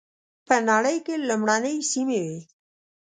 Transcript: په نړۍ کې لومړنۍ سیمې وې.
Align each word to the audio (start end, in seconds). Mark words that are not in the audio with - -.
په 0.47 0.55
نړۍ 0.69 0.97
کې 1.05 1.15
لومړنۍ 1.27 1.77
سیمې 1.91 2.19
وې. 2.27 2.39